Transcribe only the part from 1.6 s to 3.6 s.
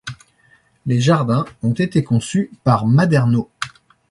ont été conçus par Maderno.